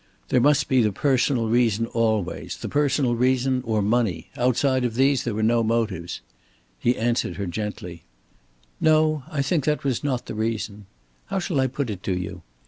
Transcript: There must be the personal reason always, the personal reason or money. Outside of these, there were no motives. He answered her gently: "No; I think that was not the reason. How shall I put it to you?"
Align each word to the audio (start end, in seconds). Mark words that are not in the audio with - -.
There 0.29 0.41
must 0.41 0.67
be 0.67 0.81
the 0.81 0.91
personal 0.91 1.47
reason 1.47 1.85
always, 1.85 2.57
the 2.57 2.67
personal 2.67 3.13
reason 3.15 3.61
or 3.63 3.83
money. 3.83 4.31
Outside 4.35 4.83
of 4.83 4.95
these, 4.95 5.23
there 5.25 5.35
were 5.35 5.43
no 5.43 5.61
motives. 5.61 6.21
He 6.79 6.97
answered 6.97 7.35
her 7.35 7.45
gently: 7.45 8.03
"No; 8.79 9.21
I 9.29 9.43
think 9.43 9.63
that 9.65 9.83
was 9.83 10.03
not 10.03 10.25
the 10.25 10.33
reason. 10.33 10.87
How 11.27 11.37
shall 11.37 11.59
I 11.59 11.67
put 11.67 11.91
it 11.91 12.01
to 12.01 12.17
you?" 12.17 12.41